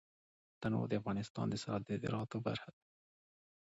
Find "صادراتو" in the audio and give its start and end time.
1.63-2.37